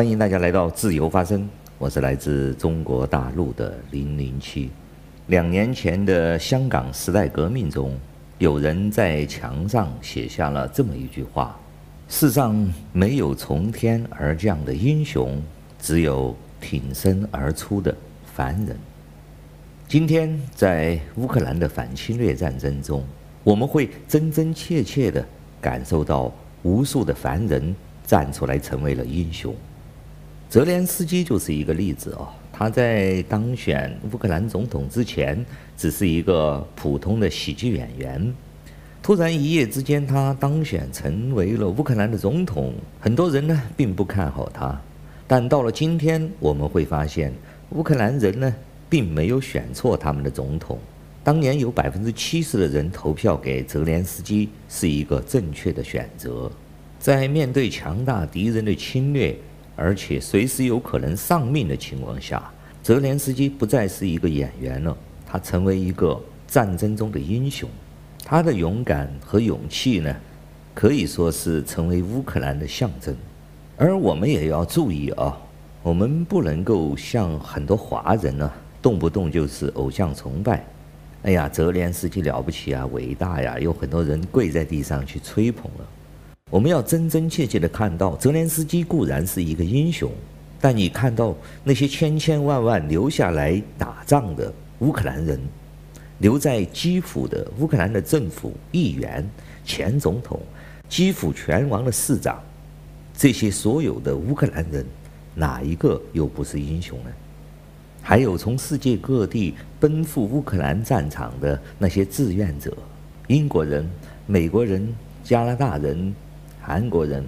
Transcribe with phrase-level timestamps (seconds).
[0.00, 1.46] 欢迎大家来到自由发声，
[1.76, 4.70] 我是来自中国大陆的零零七。
[5.26, 7.92] 两年前的香港时代革命中，
[8.38, 11.54] 有人在墙上写下了这么一句话
[12.08, 12.56] ：“世上
[12.94, 15.38] 没有从天而降的英雄，
[15.78, 17.94] 只有挺身而出的
[18.24, 18.74] 凡人。”
[19.86, 23.04] 今天在乌克兰的反侵略战争中，
[23.44, 25.22] 我们会真真切切地
[25.60, 29.54] 感受到无数的凡人站出来成为了英雄。
[30.50, 35.46] 泽连斯基就是一个例子哦，他在当选乌克兰总统之前，
[35.76, 38.34] 只是一个普通的喜剧演员。
[39.00, 44.76] 突然一夜之间，他当选成为了乌克兰的总统，很多人呢并不看好他。
[45.28, 47.32] 但到了今天，我们会发现，
[47.68, 48.52] 乌克兰人呢
[48.88, 50.76] 并没有选错他们的总统。
[51.22, 56.50] 当年有百分之七十的人投票给泽连斯基，是一个正确的选择。
[56.98, 59.34] 在面对强大敌人的侵略，
[59.82, 62.42] 而且随时有可能丧命的情况下，
[62.82, 64.94] 泽连斯基不再是一个演员了，
[65.26, 67.66] 他成为一个战争中的英雄。
[68.22, 70.14] 他的勇敢和勇气呢，
[70.74, 73.16] 可以说是成为乌克兰的象征。
[73.78, 75.34] 而我们也要注意啊，
[75.82, 78.52] 我们不能够像很多华人呢，
[78.82, 80.62] 动不动就是偶像崇拜。
[81.22, 85.86] 哎呀，泽连斯基了不起啊，伟大呀，有很多人跪在地上去吹捧了。
[86.50, 90.10] 我们要真真切切地看到，泽连斯基固然是一个英雄，
[90.60, 95.40] 但你看到那些千千万万留下来打仗的乌克兰人，
[96.18, 99.24] 留在基辅的乌克兰的政府、议员、
[99.64, 100.40] 前总统、
[100.88, 102.42] 基辅拳王的市长，
[103.16, 104.84] 这些所有的乌克兰人，
[105.36, 107.10] 哪一个又不是英雄呢？
[108.02, 112.76] 还有从世界各地奔赴乌克兰战场的那些志愿者，
[113.28, 113.88] 英国人、
[114.26, 114.92] 美国人、
[115.22, 116.12] 加拿大人。
[116.60, 117.24] 韩国人、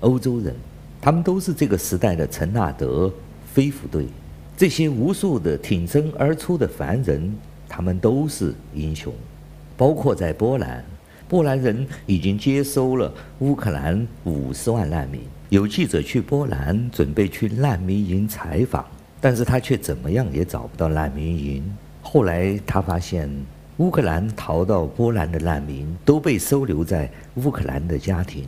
[0.00, 0.54] 欧洲人，
[1.00, 3.12] 他们都是这个时代的陈纳德
[3.52, 4.06] 飞虎队。
[4.56, 7.34] 这些无数的挺身而出的凡人，
[7.68, 9.12] 他们都是英雄。
[9.76, 10.84] 包括在波兰，
[11.26, 15.20] 波兰人已经接收了乌克兰五十万难民。
[15.48, 18.84] 有记者去波兰，准备去难民营采访，
[19.20, 21.64] 但是他却怎么样也找不到难民营。
[22.02, 23.30] 后来他发现。
[23.80, 28.46] 乌克兰逃到波兰的难民都被收留在乌克兰的家庭。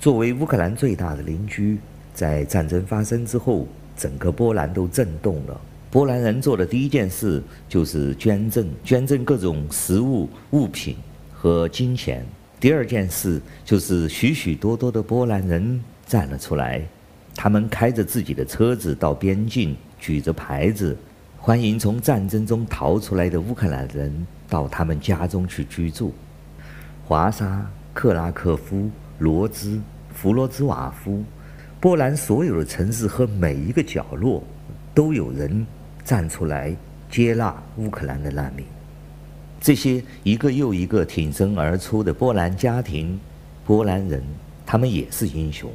[0.00, 1.78] 作为乌克兰最大的邻居，
[2.12, 5.60] 在战争发生之后，整个波兰都震动了。
[5.92, 10.96] 波兰人做的第一件事就是捐赠，捐赠各种食物、物品
[11.32, 12.26] 和金钱。
[12.58, 16.82] 第二件事就是许许多多的波兰人站了出来，
[17.36, 20.96] 他们开着自己的车子到边境，举着牌子。
[21.44, 26.14] 欢迎从战争中逃出来的乌克兰人到他们家中去居住。
[27.04, 29.80] 华沙、克拉科夫、罗兹、
[30.14, 31.20] 弗罗兹瓦夫，
[31.80, 34.40] 波兰所有的城市和每一个角落，
[34.94, 35.66] 都有人
[36.04, 36.72] 站出来
[37.10, 38.64] 接纳乌克兰的难民。
[39.60, 43.18] 这些一个又一个挺身而出的波兰家庭、
[43.66, 44.22] 波兰人，
[44.64, 45.68] 他们也是英雄。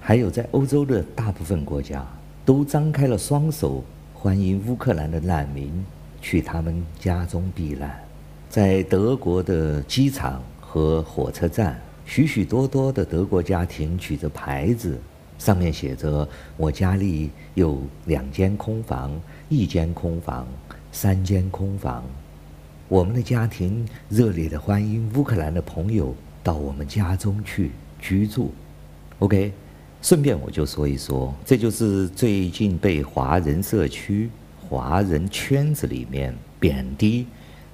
[0.00, 2.06] 还有在欧洲的大部分国家，
[2.44, 3.82] 都张开了双手。
[4.20, 5.72] 欢迎乌克兰的难民
[6.20, 8.04] 去他们家中避难，
[8.50, 14.98] 在德国的机场和火车站，许许多多的德国家庭举着牌子，
[15.38, 16.28] 上面写着
[16.58, 19.12] ：“我家里有两间空房，
[19.48, 20.48] 一间空房，
[20.90, 22.02] 三间空房。”
[22.88, 26.12] 我们的家庭热烈地欢迎乌克兰的朋友
[26.42, 27.70] 到我们家中去
[28.00, 28.52] 居住。
[29.20, 29.52] OK。
[30.00, 34.30] 顺便我就说一说，这就是最近被华人社区、
[34.68, 37.26] 华人圈子里面贬低、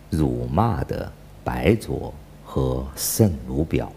[0.09, 1.13] 辱骂的
[1.45, 2.13] 白左
[2.43, 3.93] 和圣卢表，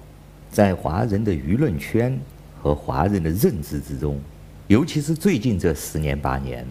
[0.52, 2.20] 在华人的舆论圈
[2.62, 4.20] 和华人的认知之中，
[4.68, 6.66] 尤其是最近这十年八年，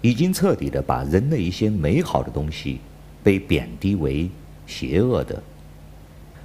[0.00, 2.80] 已经彻底的把人的一些美好的东西
[3.22, 4.30] 被贬低为
[4.66, 5.42] 邪恶的，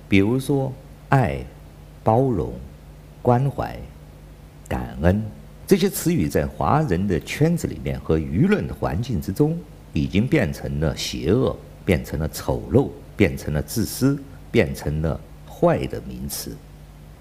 [0.10, 0.74] 比如说
[1.08, 1.40] 爱、
[2.04, 2.52] 包容、
[3.22, 3.80] 关怀。
[4.68, 5.22] 感恩
[5.66, 9.58] 这些词语在华人的圈子里面和舆论的环境之中，
[9.94, 14.18] 已经变成了邪恶，变成了丑陋，变成了自私，
[14.52, 16.56] 变成了坏的名词。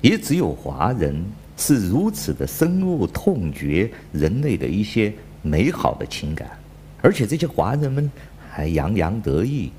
[0.01, 1.25] 也只有华人
[1.57, 6.49] 是如此的深恶痛绝人类的一些美好的情感，
[7.03, 8.09] 而且这些华人们
[8.49, 9.73] 还洋洋得意，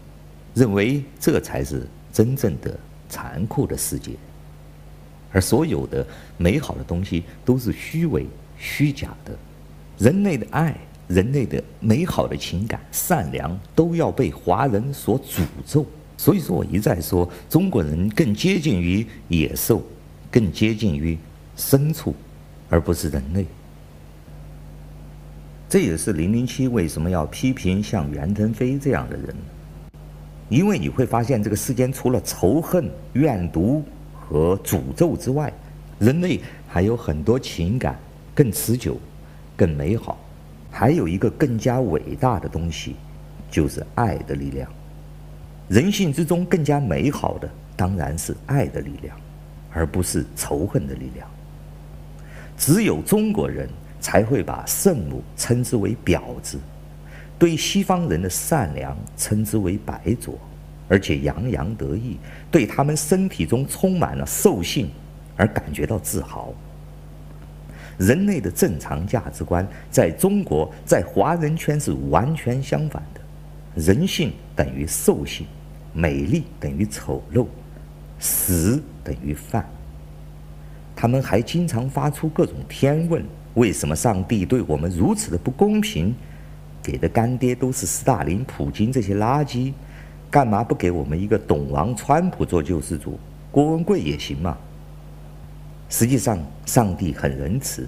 [0.53, 2.77] 认为这才是真正的
[3.07, 4.11] 残酷的世界。
[5.31, 6.05] 而所有的
[6.37, 8.25] 美好的东西都是虚伪、
[8.57, 9.37] 虚假的，
[9.97, 10.75] 人类的爱、
[11.07, 15.85] 人类的美好的情感、善良，都要被华人所诅咒。
[16.17, 19.83] 所以说我一再说，中国人更接近于野兽，
[20.31, 21.17] 更接近于
[21.55, 22.15] 牲畜，
[22.69, 23.45] 而不是人类。
[25.69, 29.35] 这也是零零七为什么要批评像袁腾飞这样的人，
[30.49, 33.83] 因为你会发现这个世间除了仇恨、怨毒
[34.27, 35.51] 和诅咒之外，
[35.99, 37.97] 人类还有很多情感
[38.35, 38.97] 更持久、
[39.55, 40.19] 更美好，
[40.69, 42.95] 还有一个更加伟大的东西，
[43.49, 44.69] 就是爱的力量。
[45.69, 49.15] 人性之中更加美好的当然是爱的力量，
[49.71, 51.27] 而不是仇恨的力量。
[52.57, 53.69] 只有中国人
[53.99, 56.57] 才会把圣母称之为婊子，
[57.37, 60.39] 对西方人的善良称之为白左，
[60.87, 62.17] 而且洋洋得意，
[62.49, 64.89] 对他们身体中充满了兽性
[65.35, 66.53] 而感觉到自豪。
[67.97, 73.21] 人类的正常价值观在中国，在华人圈是完全相反的，
[73.81, 75.45] 人性等于兽性。
[75.93, 77.47] 美丽等于丑陋，
[78.19, 79.67] 死等于犯。
[80.95, 83.25] 他们还经常发出各种天问：
[83.55, 86.13] 为什么上帝对我们如此的不公平？
[86.83, 89.73] 给的干爹都是斯大林、普京这些垃圾，
[90.29, 93.17] 干嘛不给我们一个董王、川普做救世主？
[93.51, 94.57] 郭文贵也行嘛。
[95.89, 97.87] 实际上，上帝很仁慈，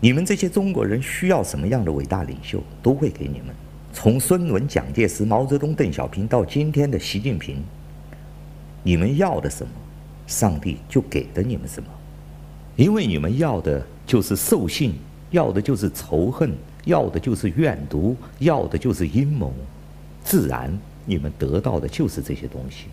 [0.00, 3.54] 你们这些中国人需要什么样的伟大领袖，都会给你们。
[3.92, 7.62] 从孙文、蒋介石、毛泽东、邓小平到今天的习近平，
[8.82, 9.72] 你们要的什么，
[10.26, 11.88] 上帝就给了你们什么，
[12.76, 14.94] 因为你们要的就是兽性，
[15.30, 16.52] 要的就是仇恨，
[16.84, 19.54] 要的就是怨毒，要的就是阴谋，
[20.22, 20.70] 自然
[21.04, 22.86] 你们得到的就是这些东西。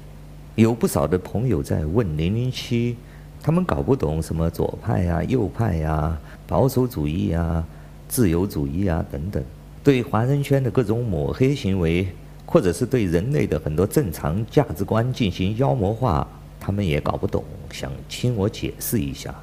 [0.56, 2.98] 有不少的朋友在问零零七，
[3.42, 7.64] 他们搞不懂什么左派呀、右派呀、保守主义呀、
[8.08, 9.44] 自由主义啊等等。
[9.84, 12.08] 对华人圈的各种抹黑行为，
[12.46, 16.28] 或者是对人类的很多正常价值观进行妖魔化，
[16.60, 19.34] 他们也搞不懂，想听我解释一下。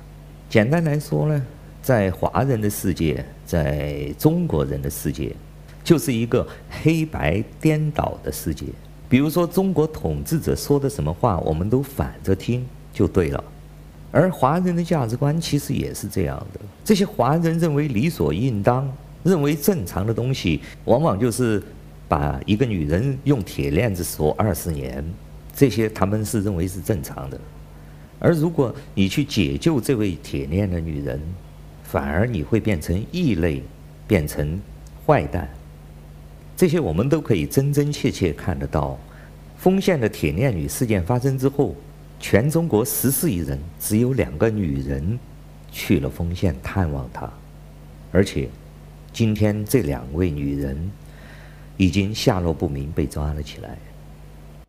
[0.49, 1.47] 简单来说呢，
[1.83, 5.35] 在华人的世界，在中国人的世界，
[5.89, 8.67] 就是一个黑白颠倒的世界。
[9.09, 13.43] 比如说，中国统治者说的什么话，我们都反着听就对了。
[14.13, 18.87] 而华人的价值观其实也是这样的，这些华人认为理所应当。
[19.25, 21.63] 认为正常的东西，往往就是
[22.07, 25.03] 把一个女人用铁链子锁二十年，
[25.55, 27.41] 这些他们是认为是正常的。
[28.19, 31.19] 而如果你去解救这位铁链的女人，
[31.83, 33.63] 反而你会变成异类，
[34.07, 34.61] 变成
[35.07, 35.49] 坏蛋。
[36.59, 38.99] 这些我们都可以真真切切看得到。
[39.57, 41.73] 丰县的铁链女事件发生之后，
[42.19, 45.17] 全中国十四亿人只有两个女人
[45.71, 47.33] 去了丰县探望她，
[48.11, 48.49] 而且。
[49.11, 50.91] 今天这两位女人
[51.77, 53.77] 已经下落不明，被抓了起来。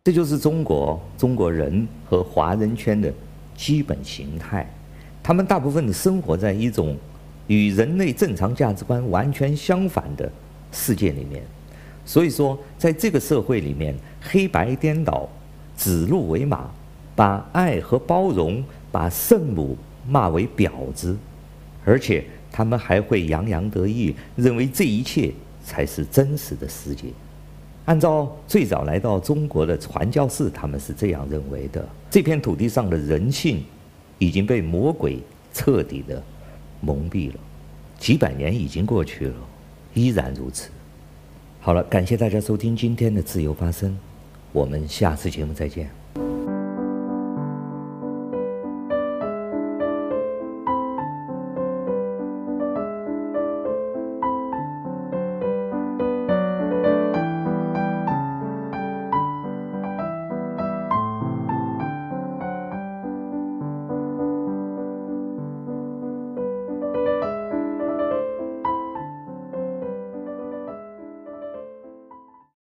[0.02, 3.12] 这就是中国中国人和华人圈的
[3.54, 4.68] 基本形态。
[5.22, 6.96] 他们大部分生活在一种
[7.46, 10.32] 与人类正常价值观完全相反的
[10.72, 11.44] 世界里面。
[12.10, 15.28] 所以说，在这个社会里面，黑白颠倒，
[15.76, 16.68] 指鹿为马，
[17.14, 19.76] 把爱和包容，把圣母
[20.08, 21.16] 骂为婊子，
[21.84, 22.24] 而且。
[22.52, 25.32] 他们还会洋洋得意，认为这一切
[25.64, 27.04] 才是真实的世界。
[27.84, 33.62] 按照最早来到中国的传教士，他们是这样认为的：这片土地上的人性
[34.18, 35.20] 已经被魔鬼
[35.54, 36.20] 彻底的
[36.80, 37.36] 蒙蔽了。
[38.00, 39.34] 几百年已经过去了，
[39.94, 40.70] 依然如此。
[41.62, 43.96] 好了，感谢大家收听今天的自由发声，
[44.50, 45.99] 我们下次节目再见。